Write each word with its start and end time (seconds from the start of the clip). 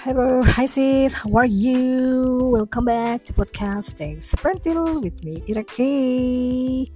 Hello, 0.00 0.40
hi 0.40 0.64
sis, 0.64 1.12
how 1.12 1.28
are 1.36 1.44
you? 1.44 2.56
Welcome 2.56 2.88
back 2.88 3.28
to 3.28 3.36
podcasting 3.36 4.24
Sprintil 4.24 5.04
with 5.04 5.20
me, 5.20 5.44
Irake. 5.44 6.88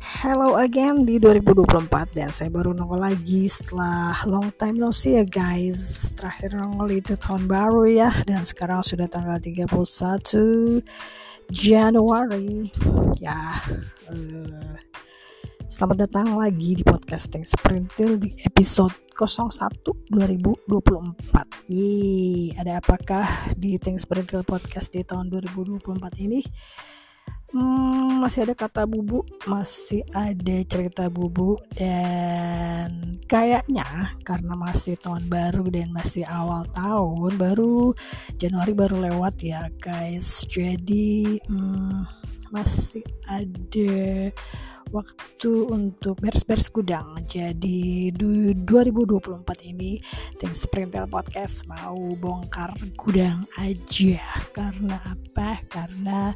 Hello 0.00 0.56
again 0.56 1.04
di 1.04 1.20
2024 1.20 2.16
dan 2.16 2.32
saya 2.32 2.48
baru 2.48 2.72
nongol 2.72 3.04
lagi 3.04 3.52
setelah 3.52 4.16
long 4.24 4.48
time 4.56 4.80
no 4.80 4.96
see 4.96 5.20
ya 5.20 5.28
guys. 5.28 6.16
Terakhir 6.16 6.56
nongol 6.56 7.04
itu 7.04 7.20
tahun 7.20 7.44
baru 7.44 7.84
ya 7.84 8.08
dan 8.24 8.48
sekarang 8.48 8.80
sudah 8.80 9.12
tanggal 9.12 9.36
31 9.36 9.68
Januari. 11.52 12.72
Ya, 13.20 13.60
uh, 14.08 14.72
selamat 15.68 16.08
datang 16.08 16.32
lagi 16.32 16.80
di 16.80 16.84
podcasting 16.86 17.44
Sprintil 17.44 18.16
di 18.16 18.32
episode 18.40 19.05
01 19.16 20.12
2024 20.12 21.72
Yeay, 21.72 22.52
ada 22.60 22.84
apakah 22.84 23.50
di 23.56 23.80
Things 23.80 24.04
Sprintil 24.04 24.44
Podcast 24.44 24.92
di 24.92 25.00
tahun 25.00 25.32
2024 25.32 25.88
ini? 26.20 26.44
Hmm, 27.56 28.20
masih 28.20 28.44
ada 28.44 28.52
kata 28.52 28.84
bubu, 28.84 29.24
masih 29.48 30.04
ada 30.12 30.60
cerita 30.68 31.08
bubu 31.08 31.56
dan 31.72 33.16
kayaknya 33.24 34.12
karena 34.26 34.52
masih 34.52 35.00
tahun 35.00 35.24
baru 35.32 35.64
dan 35.72 35.88
masih 35.94 36.28
awal 36.28 36.68
tahun 36.76 37.40
baru 37.40 37.96
Januari 38.36 38.76
baru 38.76 39.00
lewat 39.08 39.40
ya 39.40 39.72
guys. 39.80 40.44
Jadi 40.44 41.40
hmm, 41.48 42.04
masih 42.52 43.06
ada 43.24 44.30
waktu 44.90 45.52
untuk 45.66 46.20
beres-beres 46.22 46.70
gudang. 46.70 47.18
Jadi 47.26 48.10
2024 48.14 49.42
ini 49.66 49.98
tim 50.38 50.52
Sprintel 50.54 51.10
Podcast 51.10 51.66
mau 51.66 51.96
bongkar 52.18 52.74
gudang 52.94 53.46
aja. 53.58 54.22
Karena 54.54 54.98
apa? 55.02 55.62
Karena 55.66 56.30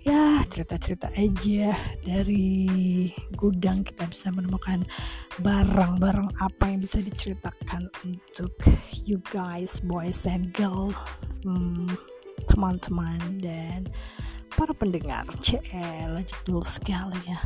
ya 0.00 0.40
cerita-cerita 0.48 1.12
aja 1.12 1.76
dari 2.00 2.56
gudang 3.36 3.84
kita 3.84 4.08
bisa 4.08 4.32
menemukan 4.32 4.80
barang-barang 5.44 6.40
apa 6.40 6.72
yang 6.72 6.80
bisa 6.80 7.04
diceritakan 7.04 7.90
untuk 8.06 8.52
you 9.04 9.20
guys, 9.28 9.80
boys 9.84 10.24
and 10.24 10.56
girl, 10.56 10.88
hmm, 11.44 11.90
teman-teman 12.48 13.20
dan 13.44 13.92
para 14.54 14.74
pendengar 14.74 15.24
CL 15.40 16.20
jadul 16.26 16.62
sekali 16.62 17.18
ya 17.26 17.40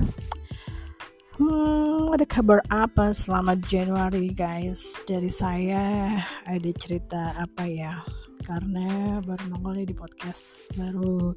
Hmm, 1.35 2.15
ada 2.15 2.23
kabar 2.31 2.63
apa 2.71 3.11
selama 3.11 3.59
Januari 3.67 4.31
guys? 4.31 5.03
Dari 5.03 5.27
saya 5.27 6.15
ada 6.47 6.71
cerita 6.79 7.35
apa 7.35 7.67
ya? 7.67 8.07
Karena 8.47 9.19
baru 9.19 9.51
nongol 9.51 9.83
di 9.83 9.99
podcast 9.99 10.71
baru 10.79 11.35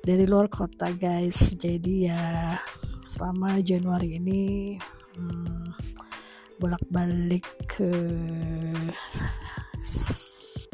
dari 0.00 0.24
luar 0.24 0.48
kota 0.48 0.88
guys. 0.96 1.52
Jadi 1.60 2.08
ya 2.08 2.56
selama 3.04 3.60
Januari 3.60 4.16
ini 4.16 4.40
hmm, 5.20 5.68
bolak-balik 6.56 7.44
ke 7.68 7.92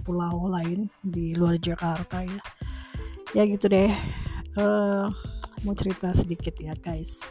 pulau 0.06 0.55
lain 0.55 0.86
di 1.02 1.34
luar 1.34 1.58
Jakarta 1.58 2.22
ya. 2.22 2.42
Ya 3.34 3.42
gitu 3.42 3.67
deh 3.67 3.91
uh, 4.58 5.08
mau 5.62 5.75
cerita 5.78 6.11
sedikit 6.12 6.58
ya 6.58 6.75
guys. 6.77 7.22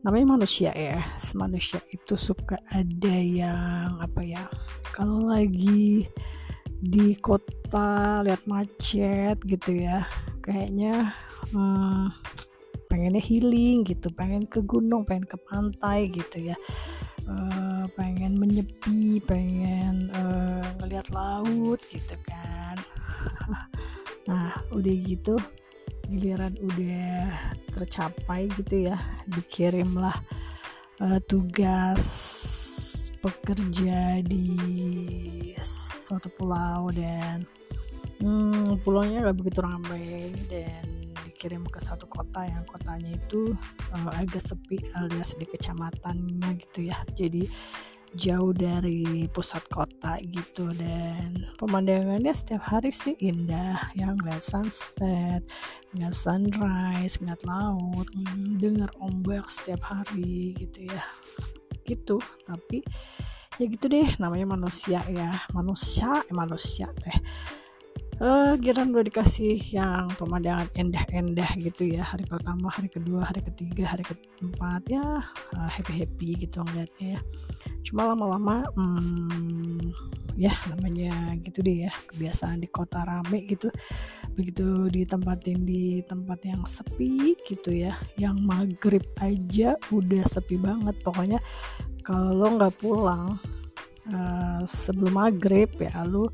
Namanya 0.00 0.36
manusia 0.38 0.72
ya. 0.72 1.00
Manusia 1.36 1.82
itu 1.92 2.16
suka 2.16 2.56
ada 2.72 3.16
yang 3.16 4.00
apa 4.00 4.24
ya 4.24 4.44
kalau 4.94 5.28
lagi 5.28 6.08
di 6.80 7.12
kota 7.20 8.24
lihat 8.24 8.40
macet 8.48 9.36
gitu 9.44 9.84
ya 9.84 10.08
kayaknya 10.40 11.12
hmm, 11.52 12.08
pengennya 12.88 13.20
healing 13.20 13.84
gitu 13.84 14.08
pengen 14.08 14.48
ke 14.48 14.64
gunung 14.64 15.04
pengen 15.04 15.28
ke 15.28 15.36
pantai 15.44 16.08
gitu 16.08 16.52
ya. 16.52 16.56
Uh, 17.30 17.86
pengen 17.94 18.40
menyepi 18.40 19.22
pengen 19.22 20.10
uh, 20.16 20.64
ngeliat 20.80 21.06
laut 21.12 21.80
gitu 21.92 22.16
kan. 22.24 22.76
Nah 24.30 24.62
udah 24.70 24.94
gitu 24.94 25.42
giliran 26.10 26.54
udah 26.58 27.30
tercapai 27.70 28.50
gitu 28.58 28.90
ya 28.90 28.98
dikirimlah 29.30 30.18
uh, 30.98 31.22
tugas 31.30 32.02
pekerja 33.22 34.18
di 34.24 34.50
suatu 35.62 36.26
pulau 36.34 36.90
dan 36.90 37.46
hmm, 38.18 38.82
pulaunya 38.82 39.22
gak 39.22 39.38
begitu 39.38 39.60
ramai 39.62 40.34
dan 40.50 40.82
dikirim 41.22 41.64
ke 41.64 41.80
satu 41.80 42.04
kota 42.04 42.44
yang 42.44 42.66
kotanya 42.66 43.16
itu 43.16 43.56
uh, 43.96 44.10
agak 44.18 44.44
sepi 44.44 44.76
alias 44.92 45.38
di 45.40 45.48
kecamatannya 45.48 46.58
gitu 46.60 46.92
ya. 46.92 47.00
Jadi 47.16 47.48
jauh 48.18 48.50
dari 48.50 49.28
pusat 49.30 49.62
kota 49.70 50.18
gitu. 50.24 50.70
Dan 50.74 51.50
pemandangannya 51.60 52.32
setiap 52.34 52.62
hari 52.66 52.90
sih 52.90 53.14
indah 53.20 53.92
yang 53.94 54.18
ngeliat 54.18 54.42
sunset 54.42 55.42
ngeliat 55.94 56.14
sunrise 56.14 57.18
ngeliat 57.18 57.42
laut 57.46 58.08
dengar 58.58 58.90
ombak 58.98 59.46
setiap 59.46 59.82
hari 59.84 60.54
gitu 60.58 60.90
ya. 60.90 61.02
Gitu 61.86 62.16
tapi 62.46 62.82
ya 63.58 63.64
gitu 63.66 63.86
deh 63.86 64.08
namanya 64.18 64.56
manusia 64.56 65.02
ya. 65.10 65.42
Manusia 65.54 66.24
eh, 66.26 66.34
manusia 66.34 66.90
teh 66.98 67.18
uh, 68.20 68.52
giran 68.60 68.92
udah 68.92 69.04
dikasih 69.04 69.56
yang 69.72 70.06
pemandangan 70.14 70.68
endah-endah 70.76 71.50
gitu 71.58 71.88
ya. 71.88 72.04
Hari 72.04 72.28
pertama 72.28 72.68
hari 72.68 72.92
kedua 72.92 73.24
hari 73.26 73.40
ketiga 73.42 73.88
hari 73.88 74.04
keempat. 74.04 74.82
Ya 74.86 75.24
uh, 75.56 75.70
happy 75.72 76.04
happy 76.04 76.28
gitu 76.36 76.62
ngeliatnya 76.62 77.18
ya. 77.18 77.20
Cuma 77.80 78.12
lama-lama 78.12 78.68
hmm, 78.76 79.90
ya 80.36 80.52
namanya 80.68 81.34
gitu 81.42 81.64
deh 81.64 81.88
ya 81.88 81.92
kebiasaan 82.12 82.60
di 82.60 82.68
kota 82.68 83.02
rame 83.02 83.48
gitu. 83.48 83.72
Begitu 84.36 84.92
ditempatin 84.92 85.64
di 85.64 86.04
tempat 86.04 86.44
yang 86.44 86.62
sepi 86.68 87.34
gitu 87.48 87.72
ya. 87.72 87.96
Yang 88.20 88.36
maghrib 88.44 89.04
aja 89.18 89.74
udah 89.90 90.22
sepi 90.28 90.60
banget. 90.60 90.94
Pokoknya 91.00 91.40
kalau 92.04 92.36
lo 92.36 92.46
nggak 92.56 92.76
pulang 92.80 93.40
uh, 94.12 94.60
sebelum 94.68 95.16
maghrib 95.16 95.72
ya 95.80 96.04
lo 96.04 96.28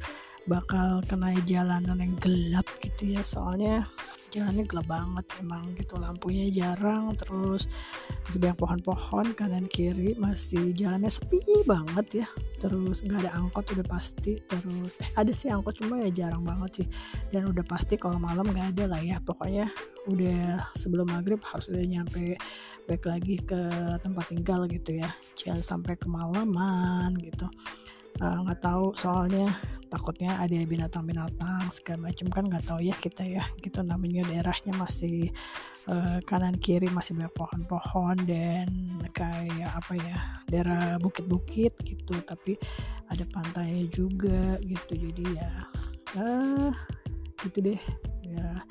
bakal 0.46 1.02
kena 1.10 1.34
jalanan 1.42 1.98
yang 1.98 2.14
gelap 2.22 2.66
gitu 2.78 3.18
ya. 3.18 3.22
Soalnya 3.26 3.82
jalannya 4.30 4.64
gelap 4.66 4.86
banget 4.86 5.26
emang 5.42 5.74
gitu. 5.74 5.98
Lampunya 5.98 6.46
jarang 6.50 7.14
terus 7.18 7.66
masih 8.26 8.38
banyak 8.42 8.58
pohon-pohon 8.58 9.26
kanan 9.38 9.66
kiri 9.70 10.14
masih 10.18 10.70
jalannya 10.74 11.10
sepi 11.10 11.42
banget 11.66 12.24
ya. 12.24 12.26
Terus 12.62 13.02
nggak 13.02 13.26
ada 13.26 13.32
angkot 13.38 13.66
udah 13.74 13.86
pasti 13.86 14.38
terus 14.46 14.94
eh 15.02 15.10
ada 15.18 15.32
sih 15.34 15.50
angkot 15.50 15.82
cuma 15.82 15.98
ya 16.06 16.10
jarang 16.14 16.46
banget 16.46 16.82
sih. 16.82 16.86
Dan 17.34 17.50
udah 17.50 17.66
pasti 17.66 17.98
kalau 17.98 18.22
malam 18.22 18.46
nggak 18.46 18.78
ada 18.78 18.84
lah 18.96 19.02
ya. 19.02 19.18
Pokoknya 19.18 19.66
udah 20.06 20.70
sebelum 20.78 21.10
maghrib 21.10 21.42
harus 21.42 21.66
udah 21.66 21.82
nyampe 21.82 22.38
baik 22.86 23.02
lagi 23.02 23.42
ke 23.42 23.60
tempat 23.98 24.30
tinggal 24.30 24.70
gitu 24.70 25.02
ya. 25.02 25.10
Jangan 25.34 25.62
sampai 25.62 25.98
kemalaman 25.98 27.18
gitu. 27.18 27.50
Eh, 28.16 28.38
nggak 28.48 28.60
uh, 28.60 28.64
tahu 28.64 28.86
soalnya 28.96 29.52
takutnya 29.86 30.38
ada 30.42 30.56
binatang-binatang 30.66 31.70
segala 31.70 32.10
macam 32.10 32.26
kan 32.32 32.44
nggak 32.50 32.64
tahu 32.66 32.80
ya 32.82 32.94
kita 32.98 33.22
ya 33.22 33.44
gitu. 33.62 33.82
Namanya 33.82 34.26
daerahnya 34.26 34.72
masih 34.74 35.30
uh, 35.90 36.18
kanan 36.26 36.58
kiri 36.58 36.90
masih 36.90 37.14
banyak 37.14 37.34
pohon-pohon 37.34 38.16
dan 38.26 38.68
kayak 39.14 39.72
apa 39.72 39.92
ya 39.96 40.16
daerah 40.50 40.84
bukit-bukit 40.98 41.74
gitu. 41.82 42.14
Tapi 42.26 42.58
ada 43.10 43.24
pantai 43.30 43.86
juga 43.90 44.58
gitu. 44.62 44.92
Jadi 44.94 45.24
ya 45.34 45.50
uh, 46.18 46.70
gitu 47.46 47.72
deh. 47.72 47.80
Ya 48.26 48.62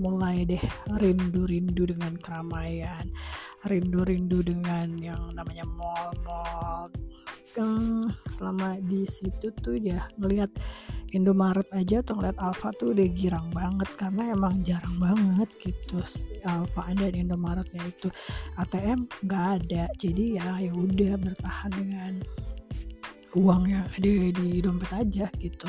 mulai 0.00 0.48
deh 0.48 0.62
rindu-rindu 0.96 1.86
dengan 1.86 2.16
keramaian 2.16 3.04
rindu-rindu 3.68 4.44
dengan 4.44 4.96
yang 5.00 5.32
namanya 5.36 5.64
mall-mall 5.64 6.88
yang 7.58 8.10
selama 8.34 8.78
di 8.82 9.06
situ 9.06 9.50
tuh 9.62 9.78
ya 9.78 10.06
ngelihat 10.18 10.50
Indomaret 11.14 11.70
aja 11.70 12.02
atau 12.02 12.18
ngeliat 12.18 12.34
Alfa 12.42 12.74
tuh 12.74 12.90
udah 12.90 13.06
girang 13.14 13.46
banget 13.54 13.86
karena 13.94 14.34
emang 14.34 14.58
jarang 14.66 14.98
banget 14.98 15.46
gitu 15.62 16.02
Alfa 16.42 16.90
dan 16.90 17.14
Indomaretnya 17.14 17.86
itu. 17.86 18.10
ATM 18.58 19.06
nggak 19.22 19.46
ada. 19.62 19.86
Jadi 19.94 20.34
ya 20.34 20.58
ya 20.58 20.74
udah 20.74 21.14
bertahan 21.14 21.70
dengan 21.70 22.12
uang 23.34 23.66
yang 23.66 23.86
ada 23.90 24.10
di 24.30 24.58
dompet 24.62 24.90
aja 24.94 25.26
gitu. 25.38 25.68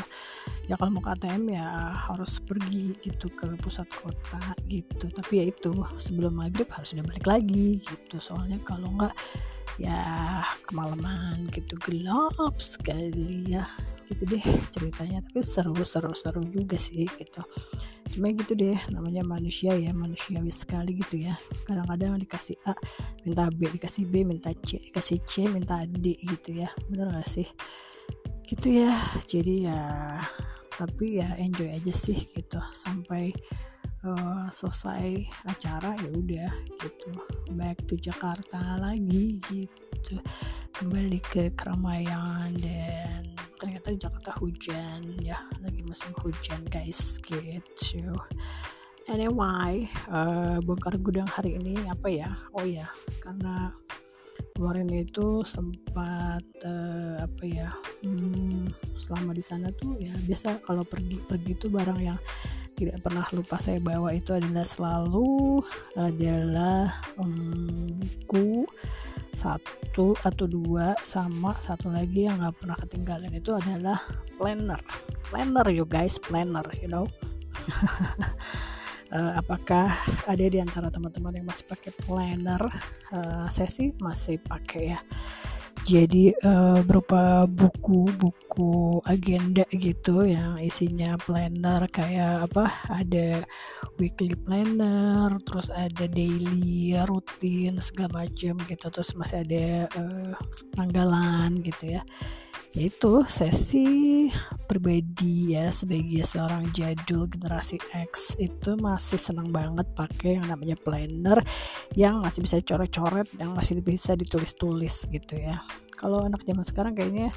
Ya 0.66 0.78
kalau 0.78 0.98
mau 0.98 1.06
ke 1.06 1.14
ATM 1.14 1.54
ya 1.54 1.94
harus 1.94 2.42
pergi 2.42 2.98
gitu 3.02 3.30
ke 3.34 3.46
pusat 3.62 3.86
kota 4.02 4.54
gitu. 4.66 5.10
Tapi 5.14 5.34
ya 5.42 5.46
itu 5.50 5.74
sebelum 6.02 6.42
maghrib 6.42 6.70
harus 6.74 6.94
udah 6.98 7.06
balik 7.06 7.26
lagi 7.26 7.82
gitu. 7.82 8.18
Soalnya 8.18 8.58
kalau 8.66 8.90
nggak 8.98 9.14
ya 9.82 10.42
kemalaman 10.68 11.48
gitu 11.52 11.76
gelap 11.84 12.56
sekali 12.60 13.56
ya. 13.56 13.68
Gitu 14.06 14.22
deh 14.30 14.46
ceritanya 14.70 15.18
tapi 15.26 15.42
seru 15.42 15.74
seru 15.82 16.14
seru 16.14 16.46
juga 16.46 16.78
sih 16.78 17.10
gitu. 17.10 17.42
Cuma 18.14 18.30
gitu 18.32 18.54
deh 18.54 18.78
namanya 18.94 19.26
manusia 19.26 19.74
ya 19.74 19.90
manusiawi 19.92 20.54
sekali 20.54 21.02
gitu 21.02 21.26
ya. 21.26 21.34
Kadang-kadang 21.66 22.22
dikasih 22.22 22.56
A 22.70 22.78
minta 23.26 23.50
B 23.50 23.66
dikasih 23.66 24.06
B 24.06 24.22
minta 24.22 24.54
C 24.62 24.78
dikasih 24.78 25.20
C 25.26 25.50
minta 25.50 25.84
D 25.90 26.14
gitu 26.22 26.54
ya. 26.54 26.70
Bener 26.88 27.12
gak 27.18 27.28
sih? 27.28 27.50
Gitu 28.46 28.78
ya 28.86 28.94
jadi 29.26 29.74
ya 29.74 29.80
tapi 30.78 31.18
ya 31.18 31.34
enjoy 31.42 31.74
aja 31.74 31.94
sih 31.96 32.20
gitu. 32.30 32.62
Sampai 32.72 33.34
uh, 34.06 34.48
selesai 34.54 35.26
acara 35.50 35.98
ya 35.98 36.10
udah 36.14 36.52
gitu. 36.80 37.12
Back 37.58 37.90
to 37.90 37.98
Jakarta 37.98 38.78
lagi 38.78 39.42
gitu. 39.50 40.22
Kembali 40.78 41.20
ke 41.20 41.50
keramaian 41.58 42.54
dan 42.62 43.34
ternyata 43.58 43.92
di 43.92 44.00
Jakarta 44.00 44.32
hujan 44.38 45.02
ya. 45.20 45.42
Lagi 45.66 45.82
musim 45.82 46.14
hujan 46.22 46.62
guys 46.70 47.18
gitu. 47.26 48.14
Anyway 49.10 49.90
uh, 50.10 50.58
bongkar 50.62 50.98
gudang 51.02 51.30
hari 51.30 51.58
ini 51.58 51.78
apa 51.90 52.08
ya? 52.10 52.30
Oh 52.54 52.66
ya 52.66 52.86
karena 53.26 53.74
kemarin 54.56 54.88
itu 54.92 55.44
sempat 55.44 56.44
uh, 56.64 57.20
apa 57.20 57.44
ya 57.44 57.70
hmm, 58.04 58.72
selama 58.96 59.36
di 59.36 59.44
sana 59.44 59.68
tuh 59.76 60.00
ya 60.00 60.12
biasa 60.28 60.64
kalau 60.64 60.84
pergi 60.88 61.20
pergi 61.24 61.60
tuh 61.60 61.72
barang 61.72 62.00
yang 62.00 62.20
tidak 62.76 63.00
pernah 63.00 63.24
lupa 63.32 63.56
saya 63.56 63.80
bawa 63.80 64.12
itu 64.12 64.36
adalah 64.36 64.68
selalu 64.68 65.64
adalah 65.96 66.92
um, 67.16 67.88
buku 67.96 68.68
satu 69.36 70.16
atau 70.24 70.46
dua 70.48 70.96
sama 71.04 71.56
satu 71.60 71.92
lagi 71.92 72.28
yang 72.28 72.40
nggak 72.40 72.56
pernah 72.60 72.78
ketinggalan 72.84 73.32
itu 73.36 73.52
adalah 73.56 74.00
planner. 74.36 74.80
Planner 75.32 75.68
you 75.72 75.88
guys 75.88 76.20
planner 76.20 76.64
you 76.80 76.92
know. 76.92 77.08
Uh, 79.12 79.34
apakah 79.42 79.96
ada 80.28 80.46
di 80.46 80.60
antara 80.60 80.92
teman-teman 80.92 81.36
yang 81.40 81.48
masih 81.48 81.68
pakai 81.68 81.92
planner? 82.04 82.64
Uh, 83.12 83.48
saya 83.52 83.72
sih 83.72 83.96
masih 84.00 84.40
pakai 84.44 84.96
ya 84.96 85.00
jadi 85.86 86.34
uh, 86.42 86.82
berupa 86.82 87.46
buku-buku 87.46 89.06
agenda 89.06 89.62
gitu 89.70 90.26
yang 90.26 90.58
isinya 90.58 91.14
planner 91.22 91.86
kayak 91.94 92.50
apa 92.50 92.74
ada 92.90 93.46
weekly 94.02 94.34
planner 94.34 95.30
terus 95.46 95.70
ada 95.70 96.10
daily 96.10 96.98
rutin 97.06 97.78
segala 97.86 98.26
macam 98.26 98.58
gitu 98.66 98.86
terus 98.90 99.14
masih 99.14 99.46
ada 99.46 99.66
uh, 99.94 100.34
tanggalan 100.74 101.62
gitu 101.62 102.02
ya 102.02 102.02
yaitu 102.76 103.24
sesi 103.32 104.28
pribadi 104.68 105.56
ya 105.56 105.72
sebagai 105.72 106.28
seorang 106.28 106.68
jadul 106.76 107.24
generasi 107.32 107.80
X 107.96 108.36
itu 108.36 108.76
masih 108.76 109.16
senang 109.16 109.48
banget 109.56 109.88
pakai 109.96 110.36
yang 110.36 110.52
namanya 110.52 110.76
planner 110.76 111.40
yang 111.96 112.20
masih 112.20 112.44
bisa 112.44 112.60
coret-coret 112.60 113.32
yang 113.40 113.56
masih 113.56 113.80
bisa 113.80 114.20
ditulis-tulis 114.20 115.08
gitu 115.08 115.40
ya. 115.40 115.64
Kalau 115.96 116.28
anak 116.28 116.44
zaman 116.44 116.68
sekarang 116.68 116.94
kayaknya 117.00 117.32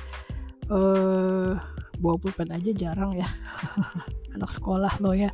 uh, 0.75 1.55
bawa 2.03 2.17
pulpen 2.19 2.51
aja 2.51 2.75
jarang 2.75 3.15
ya. 3.15 3.31
Anak 4.35 4.51
sekolah 4.51 4.99
lo 4.99 5.15
ya 5.15 5.31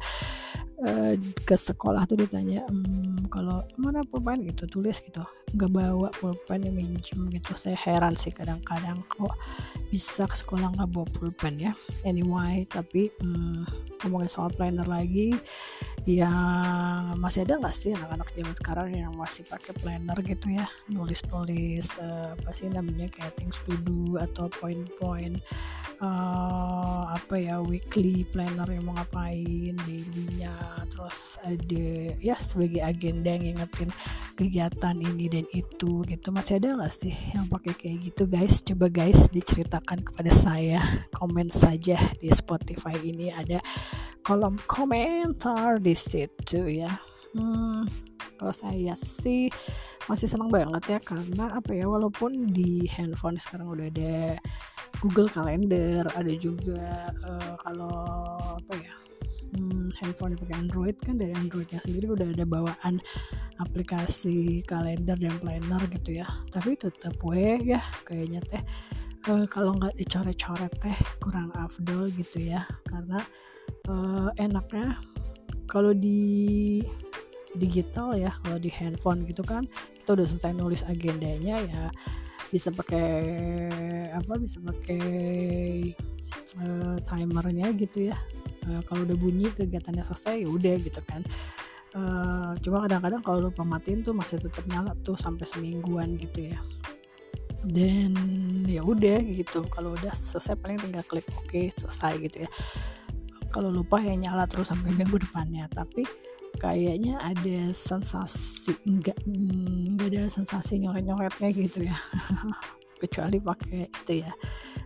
uh, 0.84 1.14
ke 1.42 1.56
sekolah 1.56 2.04
tuh 2.04 2.20
ditanya 2.20 2.62
ehm, 2.68 3.26
kalau 3.32 3.64
mana 3.80 4.04
pulpen? 4.06 4.44
Gitu 4.44 4.68
tulis 4.68 5.00
gitu. 5.00 5.24
Nggak 5.56 5.70
bawa 5.72 6.08
pulpen 6.14 6.68
yang 6.68 6.76
minjem 6.76 7.20
gitu. 7.32 7.56
Saya 7.56 7.74
heran 7.80 8.14
sih 8.14 8.30
kadang-kadang 8.30 9.00
kok 9.08 9.34
bisa 9.88 10.28
ke 10.28 10.36
sekolah 10.36 10.76
nggak 10.76 10.90
bawa 10.92 11.06
pulpen 11.16 11.56
ya. 11.58 11.72
Anyway 12.04 12.68
tapi 12.68 13.08
hmm, 13.20 13.64
ngomongin 14.04 14.30
soal 14.30 14.52
planner 14.52 14.86
lagi 14.86 15.34
yang 16.04 17.16
masih 17.16 17.48
ada 17.48 17.56
nggak 17.56 17.72
sih 17.72 17.96
anak-anak 17.96 18.28
zaman 18.36 18.54
sekarang 18.60 18.88
yang 18.92 19.12
masih 19.16 19.40
pakai 19.48 19.72
planner 19.80 20.18
gitu 20.20 20.52
ya? 20.52 20.68
Nulis-nulis 20.92 21.88
uh, 21.96 22.36
apa 22.36 22.50
sih 22.52 22.68
namanya 22.68 23.08
kayak 23.08 23.32
things 23.40 23.56
to 23.64 23.72
do 23.88 24.20
atau 24.20 24.52
point-point 24.60 25.40
uh, 26.04 27.08
apa 27.08 27.40
ya 27.40 27.56
weekly 27.64 28.28
planner 28.28 28.68
yang 28.68 28.84
mau 28.84 29.00
ngapain 29.00 29.72
dailynya. 29.88 30.52
Terus 30.92 31.40
ada 31.40 31.88
ya 32.20 32.36
sebagai 32.36 32.84
agenda 32.84 33.32
yang 33.32 33.56
ngingetin 33.56 33.88
kegiatan 34.36 34.96
ini 35.00 35.32
dan 35.32 35.46
itu 35.56 36.04
gitu. 36.04 36.28
Masih 36.28 36.60
ada 36.60 36.76
nggak 36.76 36.92
sih 36.92 37.16
yang 37.32 37.48
pakai 37.48 37.72
kayak 37.72 38.12
gitu 38.12 38.28
guys? 38.28 38.60
Coba 38.60 38.92
guys 38.92 39.24
diceritakan 39.32 40.04
kepada 40.04 40.32
saya. 40.36 41.08
Komen 41.16 41.48
saja 41.48 41.96
di 42.20 42.28
Spotify 42.28 42.92
ini 43.00 43.32
ada 43.32 43.56
kolom 44.24 44.56
komentar 44.64 45.76
di 45.78 45.92
situ 45.92 46.64
ya. 46.64 46.90
Hmm, 47.36 47.84
kalau 48.40 48.54
saya 48.54 48.96
sih 48.96 49.52
masih 50.08 50.28
senang 50.28 50.52
banget 50.52 50.96
ya 50.96 50.98
karena 51.00 51.48
apa 51.48 51.72
ya 51.72 51.88
walaupun 51.88 52.52
di 52.52 52.84
handphone 52.92 53.40
sekarang 53.40 53.72
udah 53.72 53.88
ada 53.88 54.36
Google 55.00 55.32
Calendar 55.32 56.04
ada 56.12 56.32
juga 56.36 57.08
uh, 57.24 57.56
kalau 57.64 57.96
apa 58.60 58.74
ya 58.76 58.94
hmm, 59.56 59.96
handphone 59.96 60.36
pakai 60.36 60.56
Android 60.60 60.96
kan 61.00 61.16
dari 61.16 61.32
Androidnya 61.32 61.80
sendiri 61.80 62.12
udah 62.12 62.28
ada 62.30 62.44
bawaan 62.44 63.00
aplikasi 63.62 64.60
kalender 64.66 65.16
dan 65.16 65.36
planner 65.38 65.82
gitu 65.90 66.20
ya. 66.20 66.26
Tapi 66.50 66.74
tetap 66.76 67.16
we 67.22 67.62
ya 67.62 67.80
kayaknya 68.04 68.44
teh 68.44 68.62
uh, 69.30 69.46
kalau 69.48 69.78
nggak 69.78 69.94
dicoret-coret 69.98 70.72
teh 70.82 70.96
kurang 71.22 71.48
afdol 71.56 72.12
gitu 72.12 72.44
ya. 72.44 72.66
Karena 72.86 73.22
uh, 73.88 74.30
enaknya 74.36 74.98
kalau 75.68 75.92
di 75.96 76.80
digital 77.54 78.18
ya 78.18 78.34
kalau 78.42 78.58
di 78.58 78.70
handphone 78.70 79.22
gitu 79.30 79.46
kan 79.46 79.62
kita 80.02 80.18
udah 80.18 80.26
selesai 80.26 80.52
nulis 80.52 80.82
agendanya 80.84 81.62
ya 81.62 81.84
bisa 82.50 82.70
pakai 82.70 83.08
apa 84.14 84.32
bisa 84.38 84.58
pakai 84.62 85.02
uh, 86.62 86.96
timernya 87.02 87.74
gitu 87.74 88.14
ya. 88.14 88.16
Uh, 88.64 88.80
kalau 88.86 89.04
udah 89.04 89.16
bunyi 89.18 89.50
kegiatannya 89.50 90.06
selesai 90.06 90.46
ya 90.46 90.48
udah 90.48 90.74
gitu 90.78 91.00
kan. 91.02 91.22
Uh, 91.94 92.54
cuma 92.62 92.82
kadang-kadang 92.86 93.22
kalau 93.22 93.38
lupa 93.50 93.62
matiin 93.62 94.02
tuh 94.02 94.14
masih 94.14 94.42
tetap 94.42 94.66
nyala 94.66 94.98
tuh 95.06 95.14
sampai 95.14 95.46
semingguan 95.46 96.14
gitu 96.18 96.54
ya. 96.54 96.58
Dan 97.64 98.14
ya 98.68 98.84
udah 98.84 99.18
gitu 99.24 99.64
kalau 99.72 99.96
udah 99.96 100.12
selesai 100.12 100.54
paling 100.60 100.78
tinggal 100.78 101.02
klik 101.06 101.24
oke 101.34 101.48
okay, 101.48 101.72
selesai 101.74 102.20
gitu 102.20 102.44
ya 102.44 102.50
kalau 103.54 103.70
lupa 103.70 104.02
ya 104.02 104.18
nyala 104.18 104.50
terus 104.50 104.74
sampai 104.74 104.90
minggu 104.98 105.22
depannya. 105.22 105.70
Tapi 105.70 106.02
kayaknya 106.58 107.22
ada 107.22 107.70
sensasi 107.70 108.74
enggak 108.82 109.18
enggak 109.30 110.10
ada 110.10 110.22
sensasi 110.26 110.82
nyoret-nyoretnya 110.82 111.48
gitu 111.54 111.86
ya. 111.86 111.94
Kecuali 113.02 113.38
pakai 113.38 113.86
itu 113.86 114.26
ya. 114.26 114.32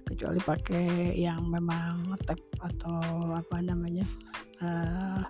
Kecuali 0.04 0.40
pakai 0.44 1.16
yang 1.16 1.48
memang 1.48 2.12
tap 2.28 2.40
atau 2.60 3.00
apa 3.32 3.64
namanya 3.64 4.04
uh, 4.60 5.24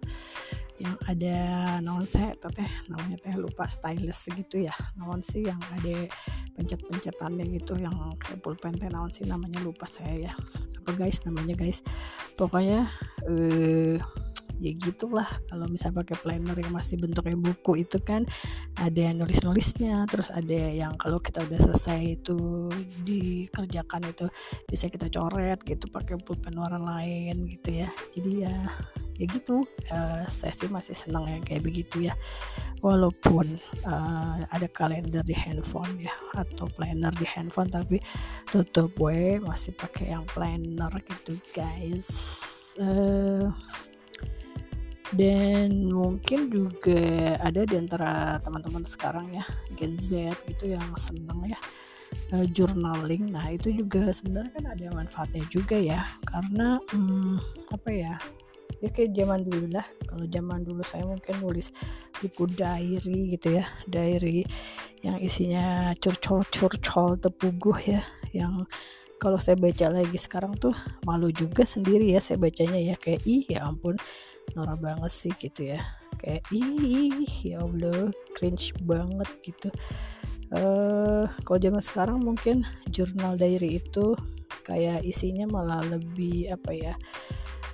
yang 0.79 0.95
ada 1.11 1.37
naon 1.83 2.07
saya 2.07 2.35
teh 2.39 2.71
namanya 2.87 3.19
teh 3.19 3.35
lupa 3.35 3.67
stylus 3.67 4.31
gitu 4.31 4.63
ya. 4.63 4.75
Naon 4.95 5.23
sih 5.27 5.47
yang 5.47 5.59
ada 5.75 6.07
pencet-pencetannya 6.55 7.45
gitu 7.59 7.75
yang 7.79 7.95
kayak 8.19 8.41
pulpen 8.43 8.79
teh 8.79 8.91
naon 8.91 9.11
sih 9.11 9.27
namanya 9.27 9.59
lupa 9.63 9.91
saya 9.91 10.31
ya. 10.31 10.33
Apa 10.83 10.95
guys 10.95 11.19
namanya 11.27 11.59
guys? 11.59 11.83
Pokoknya 12.39 12.87
eh 13.27 13.99
ya 14.59 14.75
gitulah 14.75 15.27
kalau 15.49 15.71
misalnya 15.71 16.03
pakai 16.03 16.17
planner 16.19 16.57
yang 16.59 16.75
masih 16.75 16.99
bentuknya 16.99 17.39
buku 17.39 17.87
itu 17.87 17.99
kan 18.03 18.27
ada 18.79 18.99
yang 18.99 19.23
nulis-nulisnya 19.23 20.07
terus 20.11 20.31
ada 20.35 20.59
yang 20.71 20.99
kalau 20.99 21.23
kita 21.23 21.43
udah 21.47 21.59
selesai 21.71 22.19
itu 22.21 22.69
dikerjakan 23.07 24.11
itu 24.11 24.27
bisa 24.67 24.91
kita 24.91 25.07
coret 25.09 25.63
gitu 25.63 25.87
pakai 25.91 26.19
pulpen 26.23 26.59
warna 26.59 26.79
lain 26.83 27.47
gitu 27.49 27.85
ya. 27.85 27.89
Jadi 28.15 28.33
ya 28.45 28.57
ya 29.19 29.25
gitu. 29.27 29.67
Uh, 29.91 30.25
saya 30.31 30.55
sih 30.55 30.71
masih 30.71 30.95
senang 30.95 31.27
ya 31.27 31.39
kayak 31.43 31.63
begitu 31.65 32.11
ya. 32.11 32.15
Walaupun 32.79 33.59
uh, 33.87 34.39
ada 34.51 34.69
kalender 34.71 35.27
di 35.27 35.35
handphone 35.35 35.99
ya 35.99 36.15
atau 36.39 36.71
planner 36.71 37.11
di 37.19 37.27
handphone 37.27 37.71
tapi 37.71 37.99
tetap 38.47 38.95
gue 38.95 39.43
masih 39.43 39.75
pakai 39.75 40.15
yang 40.15 40.25
planner 40.31 40.93
gitu 41.03 41.35
guys. 41.51 42.07
Uh, 42.79 43.51
dan 45.17 45.89
mungkin 45.89 46.53
juga 46.53 47.37
ada 47.41 47.65
di 47.65 47.75
antara 47.81 48.37
teman-teman 48.45 48.85
sekarang 48.85 49.33
ya 49.33 49.45
Gen 49.73 49.97
Z 49.97 50.37
gitu 50.45 50.77
yang 50.77 50.85
seneng 51.01 51.49
ya 51.49 51.59
uh, 52.37 52.47
journaling. 52.53 53.33
Nah 53.33 53.53
itu 53.53 53.73
juga 53.73 54.13
sebenarnya 54.13 54.53
kan 54.53 54.67
ada 54.69 54.87
manfaatnya 54.93 55.45
juga 55.49 55.77
ya 55.81 56.05
karena 56.29 56.77
hmm, 56.93 57.37
apa 57.73 57.89
ya 57.89 58.15
ya 58.85 58.89
kayak 58.93 59.17
zaman 59.17 59.41
dulu 59.49 59.67
lah. 59.73 59.87
Kalau 60.05 60.25
zaman 60.29 60.61
dulu 60.65 60.83
saya 60.85 61.05
mungkin 61.09 61.35
nulis 61.41 61.73
buku 62.21 62.51
diary 62.53 63.33
gitu 63.39 63.63
ya 63.63 63.65
diary 63.89 64.45
yang 65.01 65.17
isinya 65.23 65.95
curcol 66.03 66.43
curcol 66.51 67.15
tepuguh 67.17 67.79
ya 67.87 68.03
yang 68.35 68.67
kalau 69.19 69.39
saya 69.39 69.59
baca 69.59 69.91
lagi 69.91 70.15
sekarang 70.15 70.55
tuh 70.59 70.75
malu 71.03 71.31
juga 71.35 71.67
sendiri 71.67 72.15
ya 72.15 72.23
saya 72.23 72.39
bacanya 72.39 72.79
ya 72.79 72.95
kayak 72.99 73.23
ih 73.27 73.47
ya 73.51 73.67
ampun 73.67 73.99
norak 74.57 74.79
banget 74.81 75.13
sih 75.13 75.33
gitu 75.37 75.75
ya. 75.75 75.81
Kayak 76.19 76.43
ih 76.51 77.27
ya 77.45 77.63
allah 77.63 78.11
cringe 78.35 78.75
banget 78.85 79.29
gitu. 79.45 79.69
Uh, 80.49 81.29
kalau 81.45 81.59
zaman 81.61 81.83
sekarang 81.85 82.19
mungkin 82.25 82.65
jurnal 82.89 83.37
diary 83.37 83.85
itu 83.85 84.17
kayak 84.65 85.05
isinya 85.05 85.45
malah 85.45 85.85
lebih 85.85 86.49
apa 86.49 86.73
ya 86.73 86.95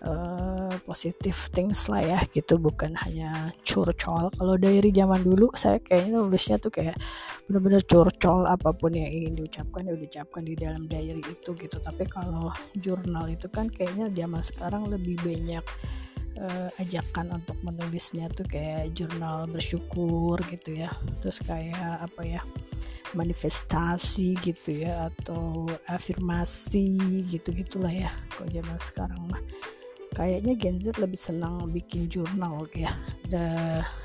uh, 0.02 0.74
positif 0.82 1.48
things 1.54 1.86
lah 1.86 2.02
ya 2.02 2.18
gitu. 2.30 2.58
Bukan 2.60 2.94
hanya 3.06 3.54
curcol. 3.62 4.30
Kalau 4.34 4.54
dari 4.58 4.90
zaman 4.90 5.22
dulu 5.22 5.54
saya 5.54 5.78
kayaknya 5.80 6.20
nulisnya 6.20 6.56
tuh 6.60 6.74
kayak 6.74 6.98
bener-bener 7.46 7.82
curcol 7.84 8.44
apa 8.48 8.72
pun 8.74 8.92
yang 8.92 9.08
ingin 9.08 9.38
diucapkan 9.38 9.86
ya 9.86 9.94
diucapkan 9.96 10.42
di 10.44 10.54
dalam 10.58 10.84
diary 10.90 11.22
itu 11.24 11.50
gitu. 11.56 11.76
Tapi 11.78 12.04
kalau 12.10 12.50
jurnal 12.78 13.30
itu 13.30 13.46
kan 13.48 13.70
kayaknya 13.70 14.10
zaman 14.12 14.42
sekarang 14.42 14.90
lebih 14.90 15.18
banyak 15.22 15.64
uh, 16.38 16.70
ajakan 16.82 17.38
untuk 17.42 17.56
menulisnya 17.62 18.30
tuh 18.32 18.46
kayak 18.46 18.94
jurnal 18.94 19.46
bersyukur 19.50 20.38
gitu 20.50 20.74
ya. 20.74 20.90
Terus 21.22 21.42
kayak 21.42 22.10
apa 22.10 22.22
ya 22.22 22.42
manifestasi 23.14 24.34
gitu 24.42 24.84
ya 24.84 25.08
atau 25.08 25.70
afirmasi 25.86 27.22
gitu 27.30 27.54
gitulah 27.54 27.90
ya 27.90 28.10
kalau 28.34 28.50
zaman 28.50 28.78
sekarang 28.82 29.22
mah. 29.30 29.42
Kayaknya 30.14 30.54
Gen 30.54 30.78
Z 30.78 30.94
lebih 31.02 31.18
senang 31.18 31.74
bikin 31.74 32.06
jurnal 32.06 32.70
ya. 32.70 32.94
Ada 33.26 33.46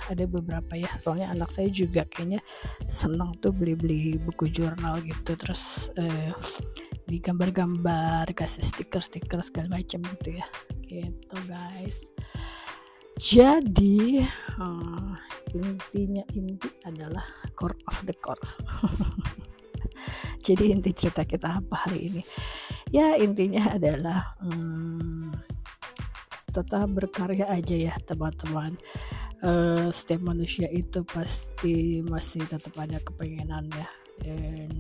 ada 0.10 0.24
beberapa 0.26 0.74
ya. 0.74 0.90
Soalnya 1.06 1.30
anak 1.30 1.54
saya 1.54 1.70
juga 1.70 2.02
kayaknya 2.10 2.42
senang 2.90 3.38
tuh 3.38 3.54
beli-beli 3.54 4.18
buku 4.18 4.50
jurnal 4.50 5.06
gitu. 5.06 5.38
Terus 5.38 5.94
eh, 6.02 6.34
digambar-gambar 7.06 8.26
kasih 8.34 8.66
stiker-stiker 8.66 9.38
segala 9.46 9.78
macam 9.78 10.02
gitu 10.18 10.42
ya. 10.42 10.46
Gitu 10.90 11.38
guys 11.46 12.10
jadi 13.20 14.24
uh, 14.64 15.12
intinya 15.52 16.24
inti 16.32 16.72
adalah 16.88 17.28
core 17.52 17.76
of 17.92 18.00
the 18.08 18.16
core. 18.16 18.40
Jadi 20.48 20.72
inti 20.72 20.96
cerita 20.96 21.28
kita 21.28 21.60
apa 21.60 21.84
hari 21.84 22.08
ini? 22.08 22.22
Ya 22.96 23.20
intinya 23.20 23.76
adalah 23.76 24.40
hmm, 24.40 25.36
tetap 26.56 26.88
berkarya 26.96 27.52
aja 27.52 27.76
ya 27.76 27.94
teman-teman. 28.08 28.80
Uh, 29.44 29.92
setiap 29.92 30.24
manusia 30.24 30.72
itu 30.72 31.04
pasti 31.04 32.00
masih 32.00 32.48
tetap 32.48 32.72
ada 32.80 33.04
kepengenan 33.04 33.68
ya 33.72 33.88
dan 34.24 34.72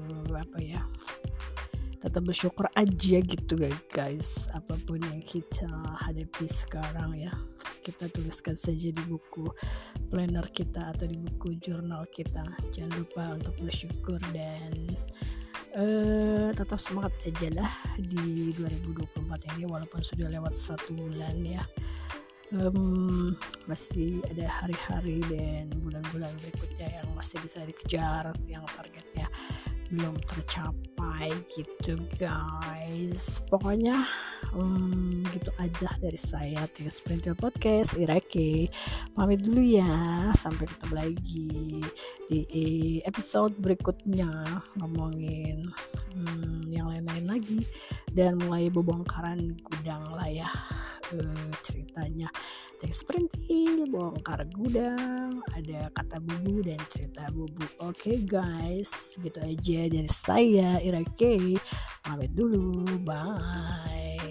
uh, 0.00 0.36
apa 0.36 0.58
ya 0.60 0.80
tetap 2.00 2.24
bersyukur 2.24 2.72
aja 2.72 3.20
gitu 3.20 3.52
guys. 3.92 4.48
Apa 4.56 4.80
pun 4.88 5.04
yang 5.12 5.20
kita 5.28 5.68
hadapi 6.00 6.48
sekarang 6.48 7.20
ya 7.20 7.36
kita 7.82 8.06
tuliskan 8.14 8.54
saja 8.54 8.94
di 8.94 9.02
buku 9.10 9.50
planner 10.06 10.46
kita 10.54 10.94
atau 10.94 11.10
di 11.10 11.18
buku 11.18 11.58
jurnal 11.58 12.06
kita. 12.14 12.46
Jangan 12.70 12.94
lupa 12.94 13.22
untuk 13.34 13.54
bersyukur 13.58 14.22
dan 14.30 14.72
uh, 15.74 16.54
tetap 16.54 16.78
semangat 16.78 17.12
aja 17.26 17.48
lah 17.58 17.72
di 17.98 18.54
2024 18.54 19.58
ini 19.58 19.66
walaupun 19.66 20.00
sudah 20.00 20.30
lewat 20.30 20.54
satu 20.54 20.94
bulan 20.94 21.42
ya. 21.42 21.66
Um, 22.52 23.32
masih 23.64 24.20
ada 24.28 24.44
hari-hari 24.44 25.24
dan 25.32 25.72
bulan-bulan 25.80 26.28
berikutnya 26.36 27.00
yang 27.00 27.08
masih 27.16 27.40
bisa 27.40 27.64
dikejar 27.64 28.28
yang 28.44 28.60
targetnya 28.76 29.24
belum 29.92 30.16
tercapai 30.24 31.32
gitu 31.52 32.00
guys. 32.16 33.40
Pokoknya 33.48 34.04
um, 34.56 35.24
gitu 35.32 35.50
aja 35.60 35.90
dari 36.00 36.20
saya 36.20 36.64
Tiga 36.70 36.92
Sprinter 36.92 37.34
Podcast 37.36 37.96
Irake 37.96 38.68
pamit 39.16 39.44
dulu 39.44 39.60
ya 39.60 40.30
sampai 40.36 40.68
ketemu 40.68 40.94
lagi 40.94 41.52
di 42.28 42.40
episode 43.04 43.56
berikutnya 43.60 44.28
ngomongin 44.80 45.68
um, 46.16 46.64
yang 46.68 46.88
lain-lain 46.88 47.26
lagi. 47.28 47.60
Dan 48.12 48.36
mulai 48.44 48.68
bongkaran 48.68 49.56
gudang 49.64 50.04
lah 50.12 50.28
ya 50.28 50.48
uh, 51.16 51.48
ceritanya. 51.64 52.28
Teks 52.82 53.06
printing 53.06 53.94
bongkar 53.94 54.42
gudang 54.58 55.38
ada 55.54 55.86
kata 55.94 56.18
bubu 56.18 56.66
dan 56.66 56.82
cerita 56.90 57.30
bubu. 57.30 57.62
Oke 57.78 58.12
okay, 58.12 58.16
guys 58.26 58.90
gitu 59.22 59.38
aja 59.38 59.86
dari 59.86 60.10
saya 60.10 60.82
Ira 60.82 61.06
K 61.14 61.54
pamit 62.02 62.34
dulu 62.34 62.82
bye 63.06 64.21